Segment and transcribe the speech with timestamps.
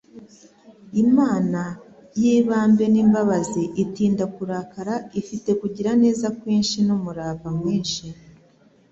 [1.03, 1.61] «Imana
[2.19, 8.05] y'ibambe n'imbabazi itinda kurakara ifite kugira neza kwinshi n'umurava mwinshi».